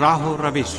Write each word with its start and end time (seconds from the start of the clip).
راہ 0.00 0.26
و 0.26 0.36
روش 0.36 0.76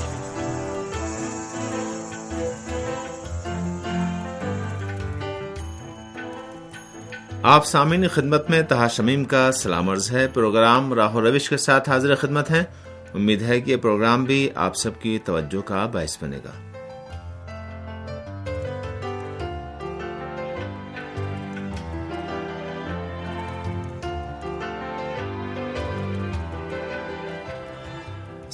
آپ 7.44 7.66
سامعین 7.66 8.08
خدمت 8.08 8.50
میں 8.50 8.62
تہا 8.62 8.88
شمیم 8.88 9.24
کا 9.24 9.52
سلام 9.52 9.90
عرض 9.90 10.12
ہے۔ 10.12 10.28
پروگرام 10.28 10.94
راہ 10.94 11.16
و 11.16 11.22
روش 11.22 11.50
کے 11.50 11.58
ساتھ 11.58 11.90
حاضر 11.90 12.16
خدمت 12.16 12.52
ہیں۔ 12.52 12.64
امید 13.14 13.42
ہے 13.42 13.62
کہ 13.62 13.72
یہ 13.72 13.76
پروگرام 13.76 14.24
بھی 14.24 14.50
آپ 14.56 14.76
سب 14.76 15.02
کی 15.02 15.20
توجہ 15.26 15.62
کا 15.62 15.86
باعث 15.86 16.18
بنے 16.22 16.40
گا۔ 16.46 16.67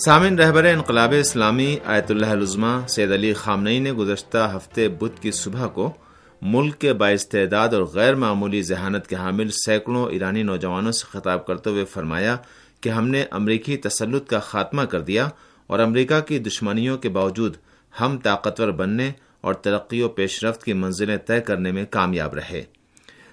سامن 0.05 0.39
رہبر 0.39 0.63
انقلاب 0.63 1.13
اسلامی 1.19 1.77
آیت 1.85 2.11
اللہ 2.11 2.25
العظمہ 2.25 2.87
سید 2.87 3.11
علی 3.11 3.33
خامنئی 3.33 3.79
نے 3.79 3.93
گزشتہ 3.93 4.53
ہفتے 4.55 4.89
بدھ 4.89 5.21
کی 5.21 5.31
صبح 5.31 5.67
کو 5.67 5.93
ملک 6.41 6.79
کے 6.79 6.93
بااستعداد 6.93 7.69
اور 7.69 7.83
غیر 7.83 8.15
معمولی 8.15 8.61
ذہانت 8.61 9.07
کے 9.07 9.15
حامل 9.15 9.49
سینکڑوں 9.49 10.11
ایرانی 10.11 10.43
نوجوانوں 10.43 10.91
سے 10.91 11.17
خطاب 11.17 11.47
کرتے 11.47 11.69
ہوئے 11.69 11.85
فرمایا 11.85 12.37
کہ 12.81 12.89
ہم 12.89 13.07
نے 13.07 13.25
امریکی 13.31 13.77
تسلط 13.77 14.29
کا 14.29 14.39
خاتمہ 14.39 14.81
کر 14.81 15.01
دیا 15.01 15.29
اور 15.67 15.79
امریکہ 15.79 16.19
کی 16.19 16.39
دشمنیوں 16.39 16.97
کے 16.97 17.09
باوجود 17.09 17.57
ہم 18.01 18.17
طاقتور 18.23 18.71
بننے 18.71 19.11
اور 19.41 19.53
ترقی 19.53 20.01
و 20.01 20.09
پیش 20.09 20.43
رفت 20.43 20.63
کی 20.63 20.73
منزلیں 20.73 21.17
طے 21.17 21.41
کرنے 21.41 21.71
میں 21.71 21.85
کامیاب 21.89 22.33
رہے۔ 22.33 22.63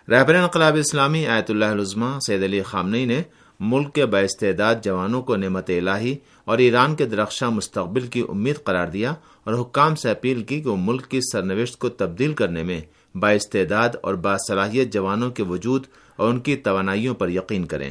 رہبر 0.09 0.34
انقلاب 0.34 0.77
اسلامی 0.77 1.27
آیت 1.27 1.51
اللہ 1.51 1.65
العظمہ 1.65 2.18
سید 2.27 2.43
علی 2.43 2.62
خامنئی 2.62 3.05
نے 3.05 3.23
ملک 3.61 3.95
کے 3.95 4.07
بااستعداد 4.07 4.75
جوانوں 4.83 5.23
کو 5.23 5.37
نعمت 5.37 5.71
الہی 5.71 6.17
اور 6.45 6.59
ایران 6.59 6.95
کے 6.95 7.07
درخشاں 7.07 7.51
مستقبل 7.51 8.07
کی 8.07 8.23
امید 8.29 8.57
قرار 8.65 8.87
دیا 8.87 9.15
اور 9.45 9.55
حکام 9.55 9.95
سے 9.95 10.11
اپیل 10.11 10.43
کی 10.43 10.61
کہ 10.61 10.71
وہ 10.71 10.77
ملک 10.77 11.09
کی 11.09 11.21
سرنوشت 11.33 11.79
کو 11.79 11.89
تبدیل 11.89 12.33
کرنے 12.33 12.63
میں 12.63 12.80
بااستعداد 13.15 13.89
اور 14.02 14.15
باصلاحیت 14.15 14.93
جوانوں 14.93 15.30
کے 15.30 15.43
وجود 15.43 15.87
اور 16.17 16.29
ان 16.29 16.41
کی 16.41 16.57
توانائیوں 16.57 17.15
پر 17.15 17.29
یقین 17.29 17.65
کریں۔ 17.65 17.91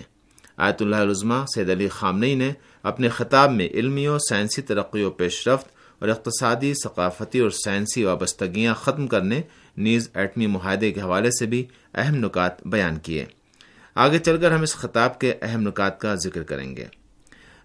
آیت 0.57 0.81
اللہ 0.81 0.95
العظمہ 0.95 1.45
سید 1.55 1.69
علی 1.69 1.87
خامنئی 1.87 2.35
نے 2.35 2.51
اپنے 2.83 3.09
خطاب 3.09 3.51
میں 3.51 3.67
علمی 3.67 4.07
و 4.07 4.17
سائنسی 4.19 4.61
ترقی 4.61 5.03
و 5.03 5.11
پیش 5.11 5.47
رفت 5.47 5.67
اور 5.99 6.09
اقتصادی، 6.09 6.73
ثقافتی 6.73 7.39
اور 7.39 7.49
سائنسی 7.49 8.03
وابستگیاں 8.03 8.73
ختم 8.73 9.07
کرنے، 9.07 9.41
نیز 9.77 10.09
ایٹمی 10.13 10.47
معاہدے 10.47 10.91
کے 10.91 11.01
حوالے 11.01 11.29
سے 11.31 11.45
بھی 11.45 11.65
اہم 11.95 12.15
نکات 12.15 12.67
بیان 12.67 12.97
کیے۔ 12.97 13.25
آگے 13.95 14.19
چل 14.19 14.37
کر 14.37 14.51
ہم 14.51 14.61
اس 14.61 14.75
خطاب 14.75 15.19
کے 15.19 15.33
اہم 15.41 15.61
نکات 15.61 15.99
کا 15.99 16.15
ذکر 16.15 16.43
کریں 16.43 16.77
گے۔ 16.77 16.85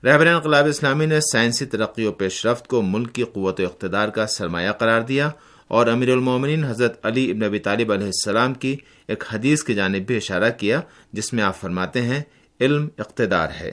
رہبر 0.05 0.27
انقلاب 0.27 0.67
اسلامی 0.67 1.07
نے 1.07 1.21
سائنسی 1.21 1.67
ترقی 1.67 2.05
و 2.05 2.13
پیش 2.13 2.47
رفت 2.47 2.67
کو 2.67 2.83
ملک 2.83 3.13
کی 3.13 3.23
قوت 3.23 3.61
و 3.61 3.65
اقتدار 3.65 4.09
کا 4.09 4.27
سرمایہ 4.27 4.71
قرار 4.71 5.01
دیا 5.01 5.31
اور 5.69 5.87
امیر 5.87 6.11
المومنین 6.11 6.65
حضرت 6.65 7.07
علی 7.07 7.31
ابن 7.31 7.43
ابی 7.43 7.59
طالب 7.59 7.93
علیہ 7.93 8.07
السلام 8.07 8.55
کی 8.55 8.77
ایک 9.09 9.25
حدیث 9.33 9.63
کی 9.63 9.75
جانب 9.75 10.07
بھی 10.07 10.17
اشارہ 10.17 10.51
کیا، 10.51 10.81
جس 11.13 11.33
میں 11.33 11.45
آپ 11.45 11.61
فرماتے 11.61 12.03
ہیں، 12.03 12.23
علم 12.61 12.89
اقتدار 12.99 13.49
ہے۔ 13.61 13.73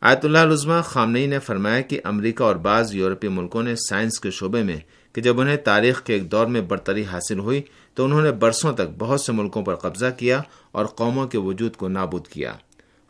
آیت 0.00 0.24
اللہ 0.24 0.38
العظمہ 0.38 0.80
خامنئی 0.84 1.26
نے 1.26 1.38
فرمایا 1.38 1.80
کہ 1.80 2.00
امریکہ 2.04 2.42
اور 2.42 2.56
بعض 2.56 2.94
یورپی 2.94 3.28
ملکوں 3.28 3.62
نے 3.62 3.76
سائنس 3.76 4.20
کے 4.20 4.30
شعبے 4.30 4.62
میں 4.62 4.76
کہ 5.18 5.22
جب 5.22 5.40
انہیں 5.40 5.56
تاریخ 5.56 6.02
کے 6.02 6.12
ایک 6.12 6.32
دور 6.32 6.46
میں 6.46 6.60
برتری 6.60 7.04
حاصل 7.04 7.38
ہوئی 7.38 7.62
تو 7.94 8.04
انہوں 8.04 8.22
نے 8.22 8.32
برسوں 8.32 8.72
تک 8.72 8.82
بہت 8.98 9.20
سے 9.20 9.32
ملکوں 9.32 9.62
پر 9.62 9.74
قبضہ 9.74 10.06
کیا 10.18 10.42
اور 10.72 10.86
قوموں 10.86 11.26
کے 11.26 11.38
وجود 11.38 11.76
کو 11.76 11.88
نابود 11.88 12.26
کیا۔ 12.26 12.54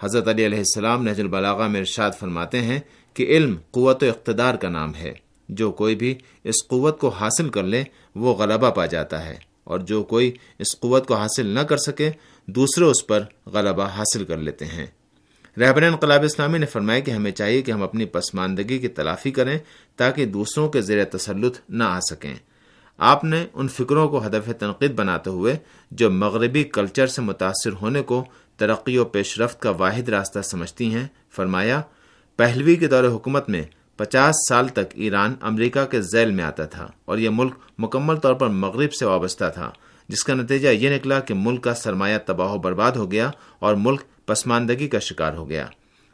حضرت 0.00 0.28
علی 0.28 0.46
علیہ 0.46 0.58
السلام 0.58 1.02
نہج 1.02 1.20
البلاغہ 1.20 1.68
میں 1.68 1.80
ارشاد 1.80 2.10
فرماتے 2.20 2.60
ہیں 2.60 2.80
کہ 3.14 3.26
علم 3.36 3.56
قوت 3.70 4.02
و 4.02 4.06
اقتدار 4.06 4.54
کا 4.54 4.68
نام 4.68 4.94
ہے۔ 4.94 5.12
جو 5.48 5.72
کوئی 5.72 5.96
بھی 5.96 6.14
اس 6.44 6.68
قوت 6.68 7.00
کو 7.00 7.08
حاصل 7.08 7.48
کر 7.48 7.62
لے، 7.62 7.84
وہ 8.14 8.34
غلبہ 8.34 8.70
پا 8.70 8.86
جاتا 8.86 9.26
ہے۔ 9.26 9.36
اور 9.64 9.78
جو 9.78 10.02
کوئی 10.02 10.32
اس 10.58 10.80
قوت 10.80 11.06
کو 11.06 11.14
حاصل 11.14 11.46
نہ 11.46 11.60
کر 11.60 11.76
سکے، 11.76 12.10
دوسرے 12.46 12.84
اس 12.84 13.06
پر 13.06 13.22
غلبہ 13.46 13.84
حاصل 13.84 14.24
کر 14.24 14.36
لیتے 14.36 14.64
ہیں۔ 14.64 14.86
رہبر 15.56 15.82
انقلاب 15.82 16.24
اسلامی 16.24 16.58
نے 16.58 16.66
فرمایا 16.66 17.00
کہ 17.00 17.10
ہمیں 17.10 17.30
چاہیے 17.30 17.62
کہ 17.62 17.72
ہم 17.72 17.82
اپنی 17.82 18.04
پسماندگی 18.04 18.78
کی 18.78 18.88
تلافی 18.88 19.30
کریں 19.30 19.58
تاکہ 19.96 20.26
دوسروں 20.26 20.68
کے 20.68 20.80
زیر 20.80 21.04
تسلط 21.04 21.58
نہ 21.68 21.84
آ 21.84 21.98
سکیں۔ 22.00 22.34
آپ 22.98 23.24
نے 23.24 23.44
ان 23.54 23.68
فکروں 23.68 24.08
کو 24.08 24.26
ہدف 24.26 24.50
تنقید 24.58 24.92
بناتے 24.94 25.30
ہوئے 25.30 25.56
جو 25.90 26.10
مغربی 26.10 26.64
کلچر 26.64 27.06
سے 27.06 27.22
متاثر 27.22 27.72
ہونے 27.72 28.02
کو 28.02 28.24
ترقی 28.56 28.96
و 28.98 29.04
پیش 29.04 29.38
رفت 29.40 29.60
کا 29.60 29.70
واحد 29.70 30.08
راستہ 30.08 30.42
سمجھتی 30.42 30.94
ہیں، 30.94 31.06
فرمایا، 31.36 31.80
پہلوی 32.38 32.76
کے 32.76 32.86
دور 32.86 33.04
حکومت 33.04 33.48
میں 33.48 33.62
پچاس 33.96 34.36
سال 34.48 34.68
تک 34.68 34.92
ایران 34.94 35.34
امریکہ 35.40 35.84
کے 35.84 36.00
ذیل 36.02 36.30
میں 36.30 36.44
آتا 36.44 36.64
تھا 36.64 36.86
اور 37.04 37.18
یہ 37.18 37.30
ملک 37.32 37.54
مکمل 37.78 38.16
طور 38.16 38.34
پر 38.34 38.48
مغرب 38.48 38.92
سے 38.94 39.04
وابستہ 39.04 39.50
تھا، 39.54 39.70
جس 40.08 40.24
کا 40.24 40.34
نتیجہ 40.34 40.68
یہ 40.68 40.94
نکلا 40.96 41.20
کہ 41.20 41.34
ملک 41.34 41.64
کا 41.64 41.74
سرمایہ 41.74 42.18
تباہ 42.26 42.52
و 42.52 42.58
برباد 42.58 42.92
ہو 42.92 43.10
گیا 43.10 43.30
اور 43.58 43.74
ملک 43.74 44.02
پسماندگی 44.28 44.88
کا 44.88 44.98
شکار 44.98 45.32
ہو 45.32 45.48
گیا۔ 45.48 45.66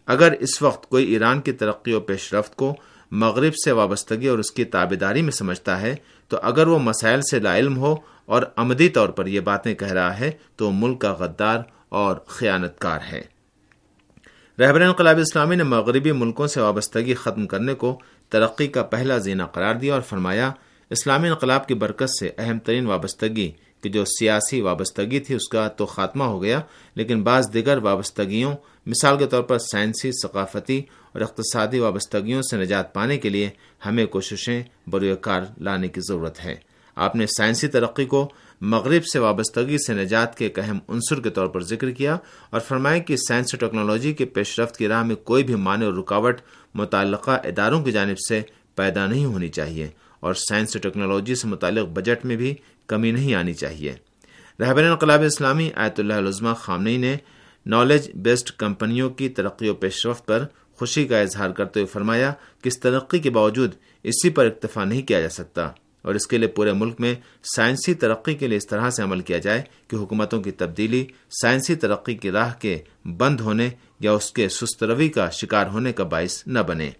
اگر 0.06 0.32
اس 0.32 0.62
وقت 0.62 0.88
کوئی 0.88 1.04
ایران 1.04 1.40
کی 1.40 1.52
ترقی 1.52 1.92
و 1.92 2.00
پیش 2.00 2.34
رفت 2.34 2.56
کو 2.56 2.74
مغرب 3.10 3.52
سے 3.64 3.72
وابستگی 3.72 4.26
اور 4.26 4.38
اس 4.38 4.50
کی 4.50 4.64
تابے 4.64 5.22
میں 5.22 5.32
سمجھتا 5.32 5.80
ہے، 5.80 5.94
تو 6.28 6.36
اگر 6.42 6.66
وہ 6.66 6.78
مسائل 6.78 7.20
سے 7.30 7.38
لا 7.38 7.56
علم 7.56 7.76
ہو 7.76 7.94
اور 8.26 8.42
عمدی 8.56 8.88
طور 8.88 9.08
پر 9.08 9.26
یہ 9.26 9.40
باتیں 9.40 9.74
کہہ 9.74 9.92
رہا 9.92 10.18
ہے، 10.18 10.30
تو 10.56 10.70
ملک 10.70 11.00
کا 11.00 11.12
غدار 11.12 11.58
اور 11.88 12.16
خیانت 12.26 12.78
کار 12.78 12.98
ہے۔ 13.12 13.22
رہبر 14.58 14.80
انقلاب 14.80 15.18
اسلامی 15.18 15.56
نے 15.56 15.62
مغربی 15.62 16.12
ملکوں 16.12 16.46
سے 16.46 16.60
وابستگی 16.60 17.14
ختم 17.14 17.46
کرنے 17.46 17.74
کو 17.74 17.98
ترقی 18.30 18.66
کا 18.66 18.82
پہلا 18.82 19.18
زینہ 19.18 19.42
قرار 19.42 19.74
دیا 19.74 19.94
اور 19.94 20.02
فرمایا 20.02 20.50
اسلامی 20.90 21.28
انقلاب 21.28 21.68
کی 21.68 21.74
برکت 21.74 22.10
سے 22.10 22.30
اہم 22.38 22.58
ترین 22.58 22.86
وابستگی 22.86 23.52
کہ 23.80 23.88
جو 23.88 24.04
سیاسی 24.04 24.60
وابستگی 24.60 25.20
تھی 25.20 25.34
اس 25.34 25.48
کا 25.48 25.68
تو 25.68 25.86
خاتمہ 25.86 26.24
ہو 26.24 26.42
گیا، 26.42 26.60
لیکن 26.94 27.22
بعض 27.22 27.52
دیگر 27.52 27.78
وابستگیوں، 27.78 28.54
مثال 28.86 29.18
کے 29.18 29.26
طور 29.26 29.42
پر 29.42 29.58
سائنسی، 29.58 30.10
ثقافتی 30.12 30.82
اور 31.12 31.20
اقتصادی 31.20 31.78
وابستگیوں 31.78 32.42
سے 32.42 32.56
نجات 32.56 32.94
پانے 32.94 33.18
کے 33.18 33.28
لیے 33.28 33.50
ہمیں 33.86 34.06
کوششیں 34.06 34.62
بروئے 34.86 35.16
کار 35.20 35.42
لانے 35.58 35.88
کی 35.88 36.00
ضرورت 36.08 36.44
ہے۔ 36.44 36.54
آپ 36.96 37.16
نے 37.16 37.26
سائنسی 37.26 37.68
ترقی 37.68 38.04
کو 38.04 38.32
مغرب 38.60 39.06
سے 39.06 39.18
وابستگی 39.18 39.78
سے 39.78 39.94
نجات 39.94 40.38
کے 40.38 40.44
ایک 40.44 40.58
اہم 40.58 40.78
عنصر 40.88 41.20
کے 41.20 41.30
طور 41.30 41.46
پر 41.46 41.62
ذکر 41.62 41.90
کیا 41.90 42.16
اور 42.50 42.60
فرمایا 42.60 42.98
کہ 42.98 43.16
سائنس 43.16 43.54
اور 43.54 43.68
ٹیکنالوجی 43.68 44.12
کے 44.12 44.24
پیش 44.24 44.60
رفت 44.60 44.76
کی 44.76 44.88
راہ 44.88 45.02
میں 45.02 45.16
کوئی 45.16 45.44
بھی 45.44 45.54
معنی 45.54 45.84
اور 45.84 45.92
رکاوٹ 45.92 46.40
متعلقہ 46.74 47.30
اداروں 47.30 47.84
کی 47.84 47.92
جانب 47.92 48.18
سے 48.28 48.42
پیدا 48.74 49.06
نہیں 49.06 49.24
ہونی 49.24 49.48
چاہیے۔ 49.48 49.88
اور 50.24 50.34
سائنس 50.34 50.76
اور 50.76 50.80
ٹیکنالوجی 50.80 51.34
سے 51.34 51.48
متعلق 51.48 51.88
بجٹ 51.88 52.24
میں 52.24 52.36
بھی 52.36 52.54
کمی 52.86 53.10
نہیں 53.10 53.34
آنی 53.34 53.54
چاہیے۔ 53.54 53.92
رہبر 54.60 54.84
انقلاب 54.84 55.22
اسلامی 55.22 55.70
آیت 55.74 56.00
اللہ 56.00 56.14
علزمہ 56.14 56.54
خامنئی 56.54 56.96
نے 56.96 57.16
نالج 57.66 58.10
بیسڈ 58.14 58.50
کمپنیوں 58.50 59.10
کی 59.10 59.28
ترقی 59.28 59.68
و 59.68 59.74
پیش 59.74 60.06
رفت 60.06 60.26
پر 60.26 60.44
خوشی 60.74 61.04
کا 61.04 61.18
اظہار 61.18 61.50
کرتے 61.50 61.80
ہوئے 61.80 61.92
فرمایا 61.92 62.32
کہ 62.62 62.68
اس 62.68 62.80
ترقی 62.80 63.18
کے 63.18 63.30
باوجود 63.30 63.70
اسی 64.02 64.30
پر 64.30 64.46
اکتفا 64.46 64.84
نہیں 64.84 65.02
کیا 65.02 65.20
جا 65.20 65.28
سکتا 65.28 65.68
اور 66.02 66.14
اس 66.14 66.26
کے 66.26 66.38
لیے 66.38 66.48
پورے 66.48 66.72
ملک 66.72 67.00
میں 67.00 67.14
سائنسی 67.56 67.94
ترقی 67.94 68.34
کے 68.34 68.46
لیے 68.46 68.56
اس 68.56 68.66
طرح 68.66 68.90
سے 68.90 69.02
عمل 69.02 69.20
کیا 69.20 69.38
جائے 69.38 69.62
کہ 69.88 69.96
حکومتوں 69.96 70.42
کی 70.42 70.50
تبدیلی 70.50 71.04
سائنسی 71.42 71.74
ترقی 71.74 72.14
کی 72.14 72.30
راہ 72.30 72.52
کے 72.58 72.78
بند 73.04 73.40
ہونے 73.40 73.68
یا 74.00 74.12
اس 74.12 74.30
کے 74.30 74.48
سست 74.48 74.84
روی 74.84 75.08
کا 75.08 75.30
شکار 75.30 75.66
ہونے 75.66 75.92
کا 75.92 76.04
باعث 76.04 76.46
نہ 76.46 76.58
بنے۔ 76.58 76.90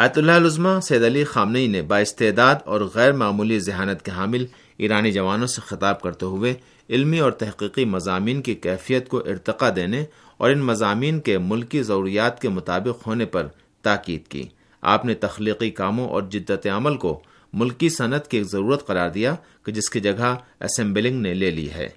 آیت 0.00 0.18
اللہ 0.18 0.32
علزمہ 0.32 0.80
سید 0.80 1.02
علی 1.02 1.24
خامنئی 1.24 1.66
نے 1.66 1.82
بااستعداد 1.82 2.54
اور 2.64 2.80
غیر 2.94 3.12
معمولی 3.12 3.58
ذہانت 3.58 4.02
کے 4.02 4.10
حامل 4.10 4.44
ایرانی 4.78 5.12
جوانوں 5.12 5.46
سے 5.46 5.60
خطاب 5.60 6.00
کرتے 6.00 6.26
ہوئے 6.26 6.54
علمی 6.90 7.18
اور 7.18 7.32
تحقیقی 7.32 7.84
مضامین 7.84 8.42
کی 8.42 8.54
کیفیت 8.54 9.08
کو 9.08 9.18
ارتقا 9.18 9.70
دینے 9.76 10.04
اور 10.36 10.50
ان 10.50 10.58
مضامین 10.58 11.20
کے 11.20 11.38
ملکی 11.38 11.82
ضروریات 11.82 12.42
کے 12.42 12.48
مطابق 12.48 13.06
ہونے 13.06 13.26
پر 13.26 13.46
تاکید 13.82 14.26
کی۔ 14.28 14.48
آپ 14.80 15.04
نے 15.04 15.14
تخلیقی 15.14 15.70
کاموں 15.70 16.08
اور 16.08 16.22
جدت 16.22 16.66
عمل 16.66 16.96
کو 16.96 17.22
ملکی 17.52 17.88
صنعت 17.88 18.28
کی 18.28 18.38
ایک 18.38 18.46
ضرورت 18.50 18.86
قرار 18.86 19.10
دیا 19.10 19.34
کہ 19.66 19.72
جس 19.72 19.90
کی 19.90 20.00
جگہ 20.00 20.36
اسمبلنگ 20.60 21.20
نے 21.20 21.34
لے 21.34 21.50
لی 21.50 21.70
ہے۔ 21.70 21.88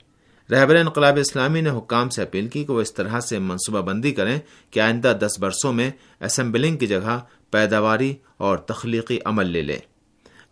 رہبر 0.51 0.75
انقلاب 0.75 1.17
اسلامی 1.17 1.61
نے 1.61 1.69
حکام 1.69 2.09
سے 2.09 2.21
اپیل 2.21 2.47
کی 2.47 2.63
کہ 2.63 2.73
وہ 2.73 2.81
اس 2.81 2.93
طرح 2.93 3.19
سے 3.19 3.39
منصوبہ 3.39 3.81
بندی 3.81 4.11
کریں 4.11 4.39
کہ 4.71 4.79
آئندہ 4.79 5.17
دس 5.19 5.39
برسوں 5.39 5.73
میں 5.73 5.91
اسمبلنگ 6.21 6.77
کی 6.77 6.87
جگہ 6.87 7.19
پیداواری 7.53 8.13
اور 8.37 8.57
تخلیقی 8.57 9.19
عمل 9.25 9.45
لے 9.45 9.61
لے۔ 9.61 9.79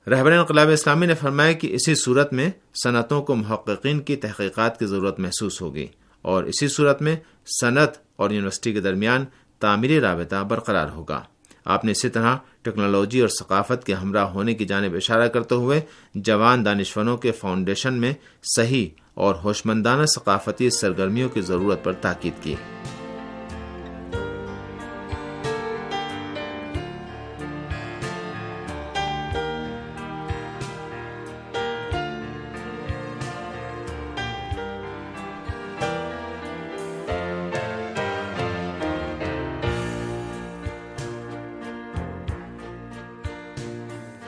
رہبر 0.08 0.32
انقلاب 0.32 0.70
اسلامی 0.70 1.06
نے 1.06 1.16
فرمایا 1.16 1.52
کہ 1.52 1.76
اسی 1.76 1.96
صورت 1.96 2.34
میں 2.34 2.50
صنعتوں 2.84 3.22
کو 3.22 3.36
محققین 3.36 4.00
کی 4.00 4.16
تحقیقات 4.16 4.80
کی 4.80 4.86
ضرورت 4.86 5.20
محسوس 5.20 5.62
ہوگی 5.62 5.88
اور 6.22 6.44
اسی 6.44 6.68
صورت 6.68 7.02
میں 7.02 7.16
صنعت 7.62 7.98
اور 8.16 8.30
یونیورسٹی 8.30 8.74
کے 8.74 8.80
درمیان 8.80 9.26
تعمیری 9.60 10.00
رابطہ 10.00 10.44
برقرار 10.44 10.90
ہوگا۔ 10.90 11.22
آپ 11.66 11.86
نے 11.86 11.92
اسی 11.92 12.10
طرح 12.10 12.38
ٹیکنالوجی 12.62 13.20
اور 13.20 13.30
ثقافت 13.30 13.86
کے 13.86 13.94
ہمراہ 13.94 14.24
ہونے 14.24 14.54
کی 14.54 14.66
جانب 14.66 14.96
اشارہ 14.96 15.28
کرتے 15.28 15.56
ہوئے 15.56 15.82
جوان 16.16 16.66
دانشوروں 16.66 17.18
کے 17.18 17.32
فاؤنڈیشن 17.32 17.94
میں 17.94 18.14
صحیح 18.56 18.90
اور 19.14 19.36
ہوشمندانہ 19.36 20.06
ثقافتی 20.06 20.70
سرگرمیوں 20.70 21.30
کی 21.30 21.42
ضرورت 21.42 21.84
پر 21.84 21.94
تاکید 21.94 22.44
کی۔ 22.44 22.56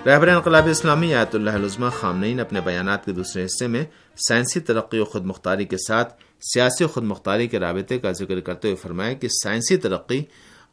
رہبر 0.06 0.28
انقلاب 0.28 0.68
اسلامی 0.68 1.16
آیت 1.16 1.36
اللہ 1.36 1.50
علزمہ 1.50 1.90
خامنین 1.90 2.40
اپنے 2.40 2.62
بیانات 2.62 3.06
کے 3.06 3.12
دوسرے 3.12 3.46
حصے 3.46 3.68
میں 3.68 3.86
سائنسی 4.28 4.60
ترقی 4.60 5.00
و 5.00 5.06
خود 5.06 5.26
مختاری 5.26 5.66
کے 5.66 5.78
ساتھ 5.78 6.14
سیاسی 6.54 6.86
خود 6.86 7.04
مختاری 7.04 7.48
کے 7.48 7.60
رابطے 7.60 8.00
کا 8.00 8.12
ذکر 8.12 8.40
کرتے 8.40 8.68
ہوئے 8.68 8.76
فرمایا 8.76 9.14
کہ 9.14 9.28
سائنسی 9.28 9.78
ترقی 9.78 10.24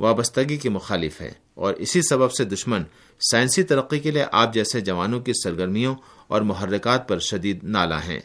وابستگی 0.00 0.56
کی 0.56 0.68
مخالف 0.68 1.20
ہے 1.20 1.32
اور 1.54 1.74
اسی 1.74 2.02
سبب 2.02 2.32
سے 2.32 2.44
دشمن 2.44 2.82
سائنسی 3.30 3.62
ترقی 3.62 3.98
کے 3.98 4.10
لیے 4.10 4.24
آپ 4.32 4.54
جیسے 4.54 4.80
جوانوں 4.80 5.20
کی 5.20 5.32
سرگرمیوں 5.44 5.94
اور 6.28 6.40
محرکات 6.40 7.08
پر 7.08 7.18
شدید 7.18 7.58
نالا 7.62 8.04
ہیں۔ 8.04 8.20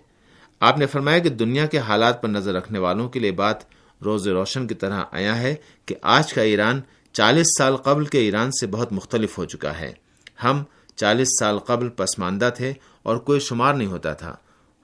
آپ 0.59 0.77
نے 0.77 0.85
فرمایا 0.85 1.19
کہ 1.19 1.29
دنیا 1.29 1.65
کے 1.65 1.77
حالات 1.77 2.21
پر 2.21 2.29
نظر 2.29 2.53
رکھنے 2.53 2.79
والوں 2.79 3.09
کے 3.09 3.19
لیے 3.19 3.31
بات 3.31 3.57
روز 4.03 4.27
روشن 4.27 4.67
کی 4.67 4.73
طرح 4.73 5.03
آیا 5.11 5.41
ہے 5.41 5.55
کہ 5.85 5.95
آج 6.01 6.33
کا 6.33 6.41
ایران 6.41 6.81
چالیس 7.11 7.47
سال 7.57 7.75
قبل 7.75 8.05
کے 8.05 8.19
ایران 8.19 8.51
سے 8.51 8.67
بہت 8.67 8.93
مختلف 8.93 9.37
ہو 9.37 9.45
چکا 9.45 9.79
ہے۔ 9.79 9.93
ہم 10.43 10.63
چالیس 10.95 11.27
سال 11.39 11.59
قبل 11.59 11.89
پسماندہ 11.89 12.49
تھے 12.55 12.73
اور 13.03 13.17
کوئی 13.17 13.39
شمار 13.39 13.73
نہیں 13.73 13.87
ہوتا 13.87 14.13
تھا۔ 14.13 14.35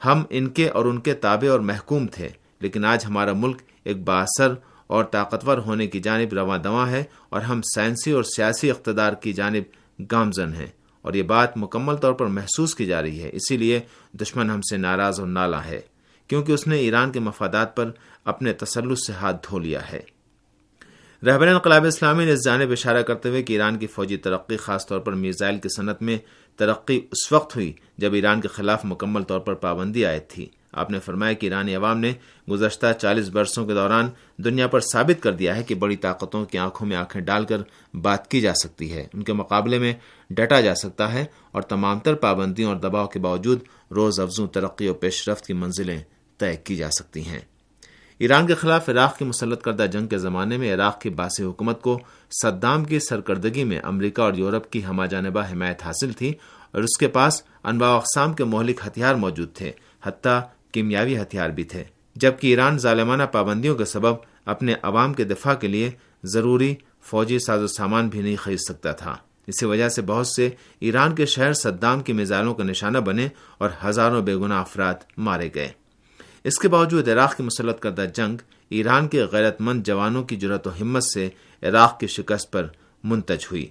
ہم 0.06 0.24
ان 0.30 0.50
کے 0.50 0.70
اور 0.70 0.86
ان 0.86 1.00
کے 1.00 1.14
تابع 1.14 1.52
اور 1.52 1.60
محکوم 1.60 2.08
تھے، 2.08 2.30
لیکن 2.60 2.86
آج 2.86 3.06
ہمارا 3.06 3.34
ملک 3.34 3.62
ایک 3.84 4.04
باثر 4.04 4.54
اور 4.88 5.04
طاقتور 5.04 5.58
ہونے 5.58 5.88
کی 5.88 6.00
جانب 6.00 6.34
رواں 6.34 6.58
دواں 6.58 6.90
ہے 6.90 7.04
اور 7.30 7.42
ہم 7.42 7.62
سائنسی 7.62 8.12
اور 8.12 8.24
سیاسی 8.24 8.72
اقتدار 8.72 9.14
کی 9.14 9.34
جانب 9.34 9.64
گامزن 10.12 10.54
ہیں۔ 10.54 10.68
اور 11.02 11.14
یہ 11.14 11.24
بات 11.24 11.58
مکمل 11.58 11.96
طور 11.96 12.14
پر 12.14 12.26
محسوس 12.26 12.76
کی 12.76 12.86
جا 12.86 13.02
رہی 13.02 13.24
ہے، 13.24 13.30
اسی 13.34 13.58
لیے 13.58 13.80
دشمن 14.14 14.50
ہم 14.50 14.62
سے 14.62 14.78
ناراض 14.78 15.20
اور 15.20 15.28
نالا 15.28 15.66
ہے، 15.66 15.82
کیونکہ 16.28 16.52
اس 16.52 16.68
نے 16.68 16.76
ایران 16.76 17.12
کے 17.12 17.20
مفادات 17.20 17.76
پر 17.76 17.92
اپنے 18.26 18.54
تسلس 18.54 19.08
سے 19.08 19.14
ہاتھ 19.14 19.48
دھو 19.50 19.60
لیا 19.60 19.92
ہے۔ 19.92 20.02
رہبر 21.26 21.48
انقلاب 21.48 21.86
اسلامی 21.86 22.26
نے 22.26 22.32
اس 22.32 22.46
جانب 22.46 22.72
اشارہ 22.72 23.02
کرتے 23.02 23.30
ہوئے 23.30 23.44
کہ 23.44 23.54
ایران 23.54 23.78
کی 23.78 23.88
فوجی 23.88 24.18
ترقی 24.18 24.58
خاص 24.58 24.88
طور 24.88 25.00
پر 25.00 25.14
میزائل 25.14 25.58
کی 25.58 25.70
صنعت 25.78 26.02
میں 26.02 26.18
ترقی 26.56 27.02
اس 27.12 27.32
وقت 27.32 27.56
ہوئی 27.56 27.74
جب 27.98 28.14
ایران 28.14 28.42
کے 28.42 28.48
خلاف 28.48 28.86
مکمل 28.86 29.24
طور 29.24 29.40
پر 29.40 29.54
پابندی 29.54 30.06
عائد 30.06 30.22
تھی۔ 30.30 30.50
آپ 30.72 30.92
نے 30.92 31.00
فرمایا 31.00 31.34
کہ 31.34 31.46
ایرانی 31.46 31.76
عوام 31.76 32.00
نے 32.00 32.14
گزشتہ 32.52 32.86
چالیس 33.02 33.30
برسوں 33.30 33.66
کے 33.66 33.74
دوران 33.74 34.10
دنیا 34.38 34.68
پر 34.68 34.80
ثابت 34.80 35.24
کر 35.24 35.32
دیا 35.32 35.56
ہے 35.56 35.64
کہ 35.64 35.76
بڑی 35.76 35.96
طاقتوں 35.96 36.46
کی 36.46 36.58
آنکھوں 36.58 36.88
میں 36.88 36.98
آنکھیں 36.98 37.22
ڈال 37.22 37.46
کر 37.46 37.58
بات 37.94 38.32
کی 38.32 38.42
جا 38.42 38.54
سکتی 38.54 38.94
ہے۔ 38.94 39.08
ان 39.14 39.24
کے 39.24 39.34
مقابلے 39.34 39.80
میں 39.80 39.94
ڈٹا 40.30 40.62
جا 40.62 40.76
سکتا 40.76 41.14
ہے 41.14 41.26
اور 41.52 41.62
تمام 41.62 42.00
تر 42.00 42.14
پابندیوں 42.14 42.70
اور 42.70 42.78
دباؤ 42.78 43.08
کے 43.08 43.20
باوجود 43.20 43.60
روز 43.92 44.20
افزوں 44.20 44.48
ترقی 44.48 44.88
و 44.88 44.94
پیش 44.94 45.30
رفت 45.30 45.46
کی 45.46 45.54
منزلیں 45.54 46.02
طے 46.38 46.56
کی 46.56 46.76
جا 46.76 46.90
سکتی 46.90 47.26
ہیں۔ 47.26 47.40
ایران 48.22 48.48
کے 48.48 48.56
خلاف 48.56 48.90
عراق 48.90 49.18
کی 49.18 49.26
مسلط 49.26 49.62
کردہ 49.62 49.86
جنگ 49.92 50.08
کے 50.08 50.18
زمانے 50.18 50.58
میں 50.58 50.74
عراق 50.74 51.02
کی 51.02 51.10
باس 51.10 51.42
حکومت 51.42 51.82
کو 51.82 52.00
صدام 52.44 52.86
کی 52.86 53.00
سرکردگی 53.00 53.64
میں 53.64 53.80
امریکہ 53.84 54.22
اور 54.22 54.34
یورپ 54.34 54.72
کی 54.72 54.86
ہما 54.86 55.06
جانبہ 55.06 55.42
حمایت 55.42 55.84
حاصل 55.86 56.12
تھی 56.12 56.34
اور 56.72 56.82
اس 56.82 56.98
کے 56.98 57.08
پاس 57.08 57.44
انواع 57.64 57.90
اقسام 57.90 58.34
کے 58.34 58.44
مہلک 58.44 58.82
ہتھیار 58.88 59.16
موجود 59.16 59.54
تھے، 59.54 59.72
حتیٰ 60.04 60.42
کیمیاوی 60.72 61.22
ہتھیار 61.22 61.50
بھی 61.50 61.64
تھے، 61.64 61.84
جبکہ 62.16 62.48
ایران 62.48 62.78
ظالمانہ 62.78 63.24
پابندیوں 63.24 63.76
کے 63.76 63.86
سبب 63.86 64.16
اپنے 64.46 64.76
عوام 64.82 65.14
کے 65.14 65.24
دفاع 65.24 65.54
کے 65.54 65.68
لیے 65.68 65.92
ضروری 66.24 66.76
فوجی 67.02 67.40
ساز 67.40 67.62
و 67.62 67.68
سامان 67.68 68.08
بھی 68.08 68.22
نہیں 68.22 68.36
خرید 68.36 68.60
سکتا 68.60 68.92
تھا۔ 68.92 69.16
اسی 69.48 69.66
وجہ 69.66 69.90
سے 69.90 70.02
بہت 70.02 70.28
سے 70.28 70.50
ایران 70.80 71.16
کے 71.16 71.26
شہر 71.26 71.54
صدام 71.54 72.02
کی 72.02 72.14
میزائلوں 72.14 72.54
کا 72.54 72.64
نشانہ 72.64 72.98
بنے 72.98 73.28
اور 73.58 73.70
ہزاروں 73.86 74.22
بے 74.22 74.36
گناہ 74.36 74.60
افراد 74.60 74.94
مارے 75.18 75.50
گئے۔ 75.56 75.70
اس 76.44 76.60
کے 76.60 76.68
باوجود 76.68 77.08
عراق 77.08 77.38
کی 77.38 77.44
مسلط 77.44 77.80
کردہ 77.80 78.06
جنگ 78.14 78.38
ایران 78.70 79.08
کے 79.08 79.24
غیرت 79.24 79.62
مند 79.62 79.84
جوانوں 79.84 80.24
کی 80.24 80.36
جرت 80.36 80.68
و 80.68 80.70
ہمت 80.82 81.04
سے 81.04 81.30
عراق 81.64 82.00
کی 82.00 82.08
شکست 82.08 82.52
پر 82.52 82.68
منتج 83.04 83.48
ہوئی 83.52 83.68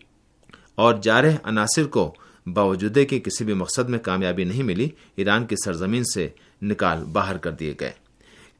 اور 0.74 0.94
جارح 0.94 1.36
عناصر 1.44 1.86
کو 1.86 2.14
باوجود 2.46 2.98
کے 3.08 3.20
کسی 3.20 3.44
بھی 3.44 3.54
مقصد 3.54 3.88
میں 3.88 3.98
کامیابی 3.98 4.44
نہیں 4.44 4.62
ملی، 4.62 4.88
ایران 5.16 5.46
کی 5.46 5.56
سرزمین 5.64 6.04
سے 6.14 6.28
نکال 6.62 7.04
باہر 7.04 7.36
کر 7.36 7.50
دیے 7.50 7.74
گئے۔ 7.80 7.92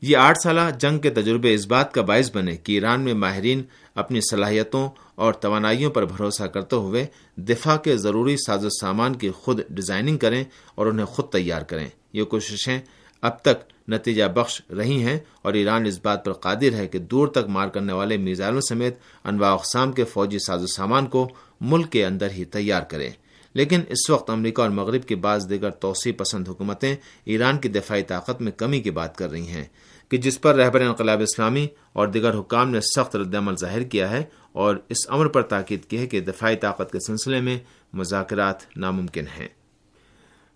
یہ 0.02 0.16
آٹھ 0.16 0.38
سالہ 0.42 0.60
جنگ 0.78 0.98
کے 0.98 1.10
تجربے 1.10 1.54
اس 1.54 1.66
بات 1.66 1.94
کا 1.94 2.02
باعث 2.02 2.30
بنے 2.34 2.56
کہ 2.56 2.72
ایران 2.72 3.00
میں 3.00 3.14
ماہرین 3.14 3.62
اپنی 3.94 4.20
صلاحیتوں 4.30 4.88
اور 5.14 5.32
توانائیوں 5.32 5.90
پر 5.90 6.04
بھروسہ 6.04 6.42
کرتے 6.42 6.76
ہوئے 6.76 7.06
دفاع 7.36 7.76
کے 7.76 7.96
ضروری 7.96 8.36
ساز 8.36 8.64
و 8.64 8.68
سامان 8.70 9.14
کی 9.14 9.30
خود 9.30 9.60
ڈیزائننگ 9.70 10.18
کریں 10.18 10.44
اور 10.74 10.86
انہیں 10.86 11.06
خود 11.06 11.28
تیار 11.28 11.62
کریں۔ 11.62 11.88
یہ 12.12 12.24
کوششیں 12.24 12.80
اب 13.22 13.40
تک 13.40 13.88
نتیجہ 13.88 14.24
بخش 14.24 14.62
رہی 14.70 15.02
ہیں 15.02 15.18
اور 15.42 15.52
ایران 15.52 15.86
اس 15.86 16.00
بات 16.02 16.24
پر 16.24 16.32
قادر 16.32 16.74
ہے 16.74 16.86
کہ 16.86 16.98
دور 16.98 17.28
تک 17.28 17.48
مار 17.48 17.68
کرنے 17.68 17.92
والے 17.92 18.16
میزائلوں 18.16 18.60
سمیت 18.60 18.98
انواع 19.24 19.52
اقسام 19.52 19.92
کے 19.92 20.04
فوجی 20.04 20.38
ساز 20.38 20.62
و 20.62 20.66
سامان 20.66 21.06
کو 21.06 21.28
ملک 21.60 21.92
کے 21.92 22.06
اندر 22.06 22.30
ہی 22.30 22.44
تیار 22.44 22.82
کرے۔ 22.82 23.10
لیکن 23.54 23.80
اس 23.88 24.10
وقت 24.10 24.30
امریکہ 24.30 24.62
اور 24.62 24.70
مغرب 24.70 25.04
کی 25.04 25.14
بعض 25.14 25.48
دیگر 25.48 25.70
توسیع 25.70 26.12
پسند 26.18 26.48
حکومتیں 26.48 26.96
ایران 27.24 27.58
کی 27.58 27.68
دفاعی 27.68 28.02
طاقت 28.02 28.42
میں 28.42 28.52
کمی 28.52 28.80
کی 28.80 28.90
بات 28.90 29.16
کر 29.16 29.30
رہی 29.30 29.46
ہیں 29.46 29.64
کہ 30.08 30.16
جس 30.16 30.40
پر 30.40 30.54
رہبر 30.54 30.80
انقلاب 30.80 31.20
اسلامی 31.20 31.66
اور 31.92 32.08
دیگر 32.08 32.38
حکام 32.38 32.70
نے 32.70 32.80
سخت 32.80 33.16
رد 33.16 33.34
عمل 33.34 33.56
ظاہر 33.56 33.82
کیا 33.82 34.10
ہے 34.10 34.24
اور 34.52 34.76
اس 34.88 34.98
امر 35.08 35.26
پر 35.26 35.42
تاکید 35.42 35.84
کی 35.84 35.98
ہے 35.98 36.06
کہ 36.06 36.20
دفاعی 36.20 36.56
طاقت 36.56 36.92
کے 36.92 36.98
سلسلے 37.06 37.40
میں 37.40 37.58
مذاکرات 37.92 38.76
ناممکن 38.76 39.24
ہیں۔ 39.40 39.48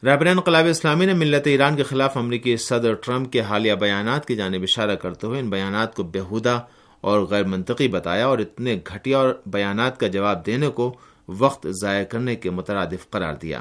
رہبر 0.04 0.26
انقلاب 0.26 0.66
اسلامی 0.66 1.06
نے 1.06 1.14
ملت 1.14 1.46
ایران 1.46 1.76
کے 1.76 1.82
خلاف 1.82 2.16
امریکی 2.16 2.56
صدر 2.56 2.94
ٹرمپ 2.94 3.32
کے 3.32 3.40
حالیہ 3.40 3.74
بیانات 3.74 4.28
کی 4.28 4.36
جانب 4.36 4.62
اشارہ 4.62 4.94
کرتے 4.94 5.26
ہوئے 5.26 5.40
ان 5.40 5.50
بیانات 5.50 5.94
کو 5.94 6.02
بےحودہ 6.02 6.60
اور 7.00 7.20
غیر 7.20 7.44
منطقی 7.44 7.88
بتایا 7.88 8.26
اور 8.26 8.38
اتنے 8.38 8.78
گھٹیا 8.94 9.18
اور 9.18 9.34
بیانات 9.46 10.00
کا 10.00 10.06
جواب 10.06 10.46
دینے 10.46 10.68
کو 10.68 10.96
وقت 11.28 11.66
ضائع 11.80 12.04
کرنے 12.04 12.36
کے 12.36 12.50
مترادف 12.50 13.10
قرار 13.10 13.34
دیا۔ 13.34 13.60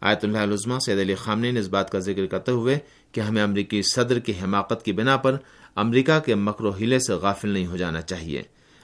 آیت 0.00 0.24
اللہ 0.24 0.38
علزمہ 0.38 0.78
سید 0.78 0.98
علی 0.98 1.14
خامنے 1.14 1.52
نے 1.52 1.60
اس 1.60 1.68
بات 1.68 1.90
کا 1.90 1.98
ذکر 1.98 2.26
کرتے 2.26 2.52
ہوئے 2.52 2.78
کہ 3.12 3.20
ہمیں 3.20 3.42
امریکی 3.42 3.82
صدر 3.82 4.18
کی 4.18 4.32
حماقت 4.42 4.84
کی 4.84 4.92
بنا 4.92 5.16
پر 5.16 5.36
امریکہ 5.74 6.18
کے 6.18 6.34
مکر 6.34 6.64
و 6.64 6.70
ہیلے 6.80 6.98
سے 6.98 7.12
غافل 7.12 7.48
نہیں 7.48 7.66
ہو 7.66 7.76
جانا 7.76 8.00
چاہیے۔ 8.00 8.42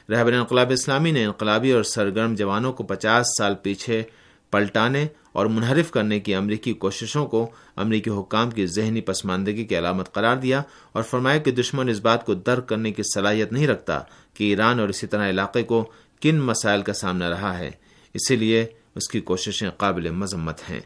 رہبر 0.08 0.32
انقلاب 0.32 0.70
اسلامی 0.70 1.10
نے 1.10 1.24
انقلابی 1.24 1.72
اور 1.72 1.82
سرگرم 1.82 2.34
جوانوں 2.34 2.72
کو 2.72 2.84
پچاس 2.84 3.26
سال 3.38 3.54
پیچھے 3.54 4.02
پلٹانے 4.50 5.06
اور 5.32 5.46
منحرف 5.46 5.90
کرنے 5.90 6.20
کی 6.20 6.34
امریکی 6.34 6.72
کوششوں 6.72 7.26
کو 7.26 7.50
امریکی 7.76 8.10
حکام 8.10 8.50
کی 8.50 8.66
ذہنی 8.66 9.00
پسماندگی 9.00 9.64
کی 9.64 9.78
علامت 9.78 10.12
قرار 10.12 10.36
دیا 10.36 10.62
اور 10.92 11.02
فرمایا 11.02 11.38
کہ 11.38 11.50
دشمن 11.50 11.88
اس 11.88 12.00
بات 12.00 12.26
کو 12.26 12.34
درک 12.34 12.68
کرنے 12.68 12.92
کی 12.92 13.02
صلاحیت 13.14 13.52
نہیں 13.52 13.66
رکھتا 13.66 14.00
کہ 14.34 14.44
ایران 14.44 14.80
اور 14.80 14.88
اسی 14.88 15.06
طرح 15.06 15.30
علاقے 15.30 15.62
کو 15.62 15.92
کن 16.20 16.40
مسائل 16.40 16.82
کا 16.82 16.92
سامنا 16.92 17.30
رہا 17.30 17.58
ہے۔ 17.58 17.70
اسی 18.14 18.36
لیے 18.36 18.66
اس 18.94 19.08
کی 19.08 19.20
کوششیں 19.20 19.70
قابل 19.70 20.10
مذمت 20.10 20.70
ہیں۔ 20.70 20.80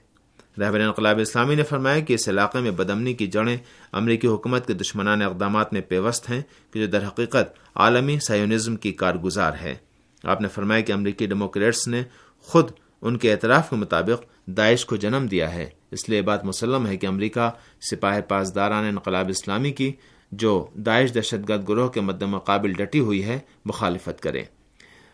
رہبر 0.60 0.80
انقلاب 0.80 1.18
اسلامی 1.18 1.54
نے 1.54 1.62
فرمایا 1.62 1.98
کہ 1.98 2.14
اس 2.14 2.28
علاقے 2.28 2.58
میں 2.58 2.70
بدمنی 2.70 3.14
کی 3.14 3.26
جڑیں 3.26 3.56
امریکی 3.92 4.26
حکومت 4.26 4.66
کے 4.66 4.72
دشمنان 4.72 5.22
اقدامات 5.22 5.72
میں 5.72 5.80
پیوست 5.80 6.30
ہیں 6.30 6.42
کہ 6.72 6.80
جو 6.80 6.86
در 6.86 7.06
حقیقت 7.06 7.58
عالمی 7.74 8.18
سائونزم 8.18 8.76
کی 8.76 8.92
کارگزار 8.92 9.52
ہے۔ 9.62 9.74
آپ 10.22 10.40
نے 10.40 10.48
فرمایا 10.48 10.80
کہ 10.80 10.92
امریکی 10.92 11.26
ڈیموکریٹس 11.26 11.88
نے 11.88 12.02
خود 12.40 12.70
ان 13.04 13.16
کے 13.16 13.32
اعتراف 13.32 13.70
کے 13.70 13.76
مطابق 13.76 14.24
داعش 14.46 14.84
کو 14.86 14.96
جنم 14.96 15.26
دیا 15.30 15.54
ہے۔ 15.54 15.68
اس 15.90 16.08
لیے 16.08 16.22
بات 16.22 16.44
مسلم 16.44 16.86
ہے 16.86 16.96
کہ 16.96 17.06
امریکہ 17.06 17.50
سپاہ 17.90 18.20
پاسداران 18.20 18.84
انقلاب 18.84 19.28
اسلامی 19.28 19.72
کی 19.72 19.92
جو 20.32 20.66
داعش 20.74 21.14
دہشت 21.14 21.48
گرد 21.48 21.68
گروہ 21.68 21.88
کے 21.88 22.00
مد 22.00 22.22
مقابل 22.22 22.72
ڈٹی 22.72 23.00
ہوئی 23.00 23.24
ہے، 23.24 23.38
مخالفت 23.64 24.20
کرے 24.20 24.42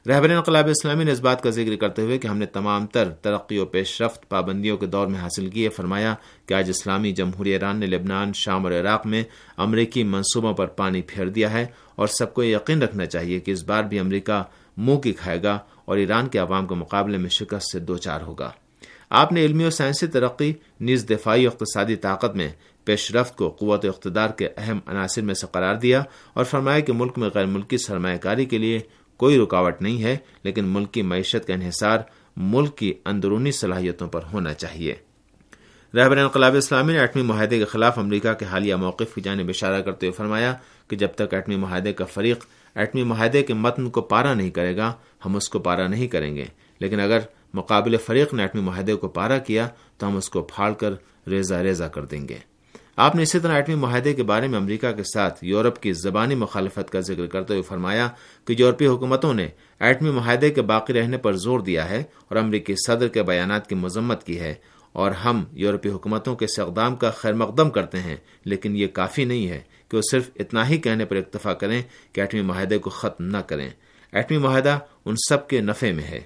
رہبر 0.06 0.30
انقلاب 0.30 0.68
اسلامی 0.68 1.04
نے 1.04 1.12
اس 1.12 1.20
بات 1.20 1.42
کا 1.42 1.50
ذکر 1.50 1.74
کرتے 1.76 2.02
ہوئے 2.02 2.18
کہ 2.18 2.26
ہم 2.26 2.38
نے 2.38 2.46
تمام 2.46 2.86
تر 2.86 3.10
ترقی 3.10 3.58
و 3.58 3.66
پیش 3.66 4.02
رفت 4.02 4.28
پابندیوں 4.28 4.76
کے 4.76 4.86
دور 4.86 5.06
میں 5.06 5.20
حاصل 5.20 5.48
کیے 5.50 5.68
فرمایا 5.68 6.14
کہ 6.46 6.54
آج 6.54 6.70
اسلامی 6.70 7.12
جمہوری 7.12 7.50
ایران 7.50 7.76
نے 7.76 7.86
لبنان، 7.86 8.32
شام 8.32 8.64
اور 8.64 8.72
عراق 8.72 9.06
میں 9.06 9.22
امریکی 9.56 10.04
منصوبوں 10.04 10.52
پر 10.54 10.66
پانی 10.66 11.02
پھیر 11.02 11.28
دیا 11.28 11.52
ہے 11.52 11.66
اور 11.96 12.06
سب 12.08 12.34
کو 12.34 12.42
یقین 12.42 12.82
رکھنا 12.82 13.06
چاہیے 13.06 13.40
کہ 13.40 13.50
اس 13.50 13.64
بار 13.64 13.82
بھی 13.82 13.98
امریکہ 13.98 14.42
منہ 14.80 14.96
کی 14.96 15.12
کھائے 15.12 15.42
گا 15.42 15.58
اور 15.84 15.96
ایران 15.96 16.28
کے 16.28 16.38
عوام 16.38 16.66
کے 16.66 16.74
مقابلے 16.74 17.18
میں 17.18 17.30
شکست 17.30 17.72
سے 17.72 17.78
دو 17.78 17.96
چار 17.96 18.20
ہوگا۔ 18.20 18.50
آپ 19.10 19.32
نے 19.32 19.44
علمی 19.44 19.62
اور 19.62 19.70
سائنسی 19.70 20.06
ترقی 20.06 20.52
نیز 20.80 21.08
دفاعی 21.10 21.46
اقتصادی 21.46 21.96
طاقت 21.96 22.36
میں 22.36 22.48
پیش 22.84 23.10
رفت 23.14 23.36
کو 23.36 23.48
قوت 23.50 23.84
اقتدار 23.84 24.30
کے 24.30 24.48
اہم 24.56 24.78
عناصر 24.86 25.22
میں 25.22 25.34
سے 25.34 25.46
قرار 25.52 25.74
دیا 25.74 26.02
اور 26.32 26.44
فرمایا 26.44 26.80
کہ 26.80 26.92
ملک 26.92 27.18
میں 27.18 27.28
غیر 27.34 27.46
ملکی 27.46 27.78
سرمایہ 27.78 28.16
کاری 28.16 28.44
کے 28.44 28.58
لیے 28.58 28.78
کوئی 29.16 29.38
رکاوٹ 29.38 29.82
نہیں 29.82 30.02
ہے، 30.02 30.16
لیکن 30.42 30.64
ملک 30.64 30.92
کی 30.92 31.02
معیشت 31.02 31.46
کا 31.46 31.54
انحصار 31.54 31.98
ملک 32.36 32.76
کی 32.78 32.92
اندرونی 33.04 33.52
صلاحیتوں 33.52 34.08
پر 34.08 34.20
ہونا 34.32 34.54
چاہیے۔ 34.54 34.94
رہبر 35.94 36.16
انقلاب 36.16 36.56
اسلامی 36.56 36.92
نے 36.92 36.98
ایٹمی 36.98 37.22
معاہدے 37.22 37.58
کے 37.58 37.64
خلاف 37.64 37.98
امریکہ 37.98 38.32
کے 38.32 38.44
حالیہ 38.44 38.74
موقف 38.74 39.14
کی 39.14 39.20
جانب 39.20 39.48
اشارہ 39.48 39.80
کرتے 39.82 40.06
ہوئے 40.06 40.16
فرمایا 40.16 40.54
کہ 40.88 40.96
جب 40.96 41.08
تک 41.14 41.34
ایٹمی 41.34 41.56
معاہدے 41.56 41.92
کا 41.92 42.04
فریق 42.04 42.44
ایٹمی 42.74 43.02
معاہدے 43.02 43.42
کے 43.42 43.54
متن 43.54 43.90
کو 43.90 44.00
پارا 44.00 44.34
نہیں 44.34 44.50
کرے 44.50 44.76
گا، 44.76 44.92
ہم 45.26 45.36
اس 45.36 45.48
کو 45.48 45.58
پارا 45.58 45.86
نہیں 45.88 46.06
کریں 46.06 46.36
گے۔ 46.36 46.44
لیکن 46.78 47.00
اگر 47.00 47.18
مقابل 47.54 47.96
فریق 47.96 48.34
نے 48.34 48.42
ایٹمی 48.42 48.62
معاہدے 48.62 48.94
کو 48.94 49.08
پارا 49.08 49.38
کیا، 49.38 49.68
تو 49.98 50.08
ہم 50.08 50.16
اس 50.16 50.30
کو 50.30 50.42
پھاڑ 50.42 50.72
کر 50.72 50.92
ریزہ 51.26 51.54
ریزہ 51.54 51.84
کر 51.84 52.04
دیں 52.04 52.28
گے۔ 52.28 52.36
آپ 52.96 53.14
نے 53.14 53.22
اسی 53.22 53.40
طرح 53.40 53.52
ایٹمی 53.52 53.74
معاہدے 53.74 54.14
کے 54.14 54.22
بارے 54.22 54.48
میں 54.48 54.58
امریکہ 54.58 54.92
کے 54.92 55.02
ساتھ 55.02 55.44
یورپ 55.44 55.82
کی 55.82 55.92
زبانی 55.92 56.34
مخالفت 56.34 56.90
کا 56.90 57.00
ذکر 57.00 57.26
کرتے 57.26 57.52
ہوئے 57.52 57.62
فرمایا 57.62 58.08
کہ 58.44 58.54
یورپی 58.58 58.86
حکومتوں 58.86 59.34
نے 59.34 59.48
ایٹمی 59.80 60.10
معاہدے 60.10 60.50
کے 60.50 60.62
باقی 60.62 60.92
رہنے 60.92 61.18
پر 61.18 61.32
زور 61.32 61.60
دیا 61.60 61.90
ہے 61.90 61.98
اور 61.98 62.36
امریکی 62.36 62.74
صدر 62.86 63.08
کے 63.08 63.22
بیانات 63.22 63.68
کی 63.68 63.74
مذمت 63.74 64.24
کی 64.24 64.40
ہے۔ 64.40 64.54
اور 64.92 65.10
ہم 65.10 65.44
یورپی 65.52 65.88
حکومتوں 65.88 66.36
کے 66.36 66.44
اس 66.44 66.58
اقدام 66.58 66.96
کا 66.96 67.10
خیر 67.10 67.32
مقدم 67.32 67.70
کرتے 67.70 67.98
ہیں، 67.98 68.16
لیکن 68.44 68.76
یہ 68.76 68.86
کافی 68.86 69.24
نہیں 69.24 69.48
ہے۔ 69.48 69.60
کہ 69.90 69.96
وہ 69.96 70.02
صرف 70.10 70.30
اتنا 70.36 70.68
ہی 70.68 70.78
کہنے 70.78 71.04
پر 71.04 71.16
اکتفا 71.16 71.54
کریں 71.54 71.82
کہ 72.12 72.20
ایٹمی 72.20 72.42
معاہدے 72.42 72.78
کو 72.78 72.90
ختم 72.90 73.24
نہ 73.24 73.38
کریں۔ 73.38 73.70
ایٹمی 74.12 74.38
معاہدہ 74.38 74.78
ان 75.04 75.14
سب 75.28 75.48
کے 75.48 75.60
نفع 75.60 75.92
میں 75.92 76.04
ہے۔ 76.04 76.20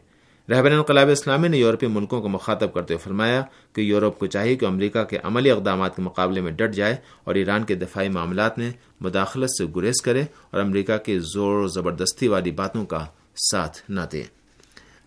رہبر 0.50 0.71
انقلاب 0.73 1.09
اسلامی 1.09 1.49
نے 1.49 1.56
یورپی 1.56 1.87
ملکوں 1.87 2.23
کو 2.23 2.28
مخاطب 2.28 2.73
کرتے 2.73 2.94
ہوئے 2.94 3.02
فرمایا 3.04 3.42
کہ 3.73 3.80
یورپ 3.80 4.18
کو 4.18 4.26
چاہیے 4.26 4.56
کہ 4.56 4.66
امریکہ 4.66 5.04
کے 5.04 5.18
عملی 5.23 5.50
اقدامات 5.50 5.97
کے 5.97 6.02
مقابلے 6.02 6.40
میں 6.40 6.52
ڈٹ 6.52 6.75
جائے 6.75 6.97
اور 7.25 7.35
ایران 7.35 7.64
کے 7.64 7.75
دفاعی 7.75 8.09
معاملات 8.09 8.59
میں 8.59 8.71
مداخلت 9.00 9.50
سے 9.50 9.64
گریز 9.76 10.02
کرے 10.02 10.23
اور 10.50 10.61
امریکہ 10.61 10.97
کی 10.97 11.18
زور 11.18 11.59
و 11.59 11.66
زبردستی 11.66 12.28
والی 12.28 12.50
باتوں 12.50 12.87
کا 12.87 13.06
ساتھ 13.50 13.78
نہ 13.88 14.00
دے۔ 14.12 14.23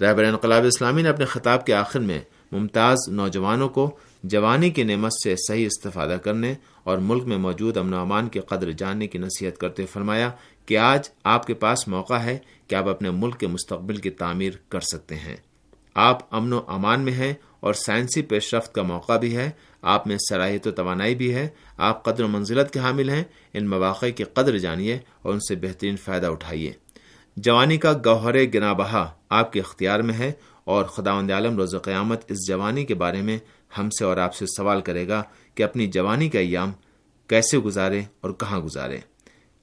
رہبر 0.01 0.23
انقلاب 0.23 0.65
اسلامی 0.65 1.01
نے 1.01 1.09
اپنے 1.09 1.25
خطاب 1.25 1.65
کے 1.65 1.73
آخر 1.73 1.99
میں 1.99 2.19
ممتاز 2.51 2.97
نوجوانوں 3.07 3.69
کو 3.69 3.97
جوانی 4.27 4.69
کی 4.69 4.83
نعمت 4.83 5.11
سے 5.23 5.35
صحیح 5.47 5.65
استفادہ 5.65 6.17
کرنے 6.23 6.53
اور 6.83 6.97
ملک 6.97 7.23
میں 7.23 7.37
موجود 7.37 7.77
امن 7.77 7.93
و 7.93 7.99
امان 7.99 8.29
کی 8.29 8.39
قدر 8.39 8.71
جاننے 8.71 9.07
کی 9.07 9.17
نصیحت 9.17 9.57
کرتے 9.57 9.85
فرمایا 9.85 10.31
کہ 10.65 10.77
آج 10.77 11.09
آپ 11.23 11.47
کے 11.47 11.53
پاس 11.53 11.87
موقع 11.87 12.13
ہے 12.13 12.37
کہ 12.67 12.75
آپ 12.75 12.87
اپنے 12.87 13.11
ملک 13.11 13.39
کے 13.39 13.47
مستقبل 13.47 13.97
کی 13.97 14.09
تعمیر 14.09 14.51
کر 14.69 14.79
سکتے 14.79 15.15
ہیں۔ 15.15 15.35
آپ 15.95 16.35
امن 16.35 16.53
و 16.53 16.61
امان 16.67 17.01
میں 17.01 17.13
ہیں 17.13 17.33
اور 17.59 17.73
سائنسی 17.73 18.21
پیش 18.21 18.53
رفت 18.53 18.73
کا 18.73 18.81
موقع 18.81 19.17
بھی 19.17 19.37
ہے۔ 19.37 19.51
آپ 19.81 20.07
میں 20.07 20.17
صلاحیت 20.29 20.67
و 20.67 20.71
توانائی 20.71 21.15
بھی 21.15 21.35
ہے۔ 21.35 21.47
آپ 21.77 22.03
قدر 22.03 22.23
و 22.23 22.27
منزلت 22.27 22.73
کے 22.73 22.79
حامل 22.79 23.09
ہیں۔ 23.09 23.23
ان 23.53 23.67
مواقع 23.67 24.05
کی 24.15 24.23
قدر 24.23 24.57
جانیے 24.57 24.99
اور 25.21 25.33
ان 25.33 25.39
سے 25.39 25.55
بہترین 25.55 25.97
فائدہ 25.97 26.27
اٹھائیے۔ 26.27 26.73
جوانی 27.37 27.77
کا 27.77 27.93
گوہر 28.05 28.35
گنا 28.43 28.73
بہا 28.73 29.11
آپ 29.29 29.53
کے 29.53 29.59
اختیار 29.59 29.99
میں 29.99 30.13
ہے 30.13 30.31
اور 30.63 30.85
خداوند 30.85 31.31
عالم 31.31 31.57
روز 31.57 31.75
قیامت 31.83 32.31
اس 32.31 32.47
جوانی 32.47 32.85
کے 32.85 32.95
بارے 32.95 33.21
میں 33.21 33.39
ہم 33.77 33.89
سے 33.89 34.05
اور 34.05 34.17
آپ 34.17 34.35
سے 34.35 34.45
سوال 34.45 34.81
کرے 34.81 35.07
گا 35.07 35.23
کہ 35.55 35.63
اپنی 35.63 35.87
جوانی 35.87 36.29
کا 36.29 36.39
ایام 36.39 36.71
کیسے 37.27 37.57
گزارے 37.57 38.01
اور 38.21 38.31
کہاں 38.31 38.59
گزارے۔ 38.59 38.97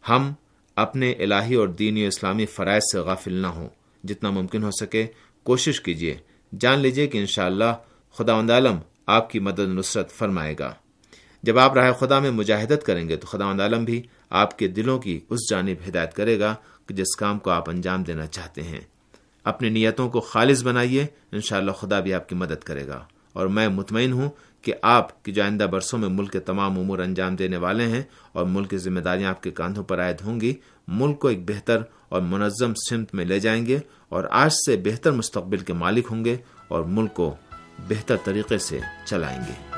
ہم 0.08 0.32
اپنے 0.76 1.12
الہی 1.12 1.54
اور 1.54 1.68
دینی 1.68 2.04
و 2.04 2.08
اسلامی 2.08 2.46
فرائض 2.46 2.82
سے 2.92 2.98
غافل 2.98 3.32
نہ 3.32 3.46
ہوں۔ 3.46 3.68
جتنا 4.04 4.30
ممکن 4.30 4.62
ہو 4.62 4.70
سکے 4.70 5.06
کوشش 5.42 5.80
کیجیے 5.80 6.16
جان 6.60 6.78
لیجیے 6.78 7.06
کہ 7.06 7.18
انشاءاللہ 7.18 7.74
خدا 8.12 8.38
عالم 8.38 8.76
آپ 9.06 9.30
کی 9.30 9.38
مدد 9.38 9.58
نصرت 9.58 10.10
فرمائے 10.10 10.54
گا۔ 10.58 10.74
جب 11.42 11.58
آپ 11.58 11.74
راہ 11.74 11.92
خدا 11.92 12.18
میں 12.18 12.30
مجاہدت 12.30 12.86
کریں 12.86 13.08
گے 13.08 13.16
تو 13.16 13.26
خدا 13.26 13.44
عالم 13.44 13.84
بھی 13.84 14.02
آپ 14.30 14.58
کے 14.58 14.68
دلوں 14.68 14.98
کی 14.98 15.20
اس 15.30 15.50
جانب 15.50 15.88
ہدایت 15.88 16.14
کرے 16.14 16.40
گا 16.40 16.54
کہ 16.86 16.94
جس 16.94 17.16
کام 17.16 17.38
کو 17.38 17.50
آپ 17.50 17.70
انجام 17.70 18.02
دینا 18.02 18.26
چاہتے 18.26 18.62
ہیں۔ 18.62 18.80
اپنی 19.44 19.68
نیتوں 19.68 20.10
کو 20.10 20.20
خالص 20.20 20.62
بنائیے، 20.62 21.06
انشاءاللہ 21.32 21.72
خدا 21.72 22.00
بھی 22.00 22.14
آپ 22.14 22.28
کی 22.28 22.34
مدد 22.34 22.64
کرے 22.64 22.86
گا۔ 22.86 23.04
اور 23.34 23.46
میں 23.46 23.68
مطمئن 23.68 24.12
ہوں 24.12 24.28
کہ 24.62 24.72
آپ 24.82 25.24
کی 25.24 25.32
جو 25.32 25.42
آئندہ 25.42 25.64
برسوں 25.64 25.98
میں 25.98 26.08
ملک 26.08 26.32
کے 26.32 26.40
تمام 26.40 26.78
امور 26.78 26.98
انجام 26.98 27.36
دینے 27.36 27.56
والے 27.56 27.86
ہیں 27.86 28.02
اور 28.32 28.44
ملک 28.44 28.70
کی 28.70 28.78
ذمہ 28.78 29.00
داریاں 29.00 29.30
آپ 29.30 29.42
کے 29.42 29.50
کاندھوں 29.50 29.84
پر 29.84 30.00
عائد 30.00 30.20
ہوں 30.24 30.40
گی، 30.40 30.54
ملک 30.88 31.18
کو 31.18 31.28
ایک 31.28 31.50
بہتر 31.50 31.82
اور 32.08 32.20
منظم 32.20 32.72
سمت 32.88 33.14
میں 33.14 33.24
لے 33.24 33.40
جائیں 33.40 33.66
گے 33.66 33.78
اور 34.08 34.24
آج 34.30 34.52
سے 34.66 34.76
بہتر 34.76 35.10
مستقبل 35.10 35.58
کے 35.58 35.72
مالک 35.72 36.06
ہوں 36.10 36.24
گے 36.24 36.36
اور 36.68 36.82
ملک 36.82 37.14
کو 37.14 37.34
بہتر 37.88 38.16
طریقے 38.24 38.58
سے 38.58 38.80
چلائیں 39.06 39.40
گے۔ 39.40 39.73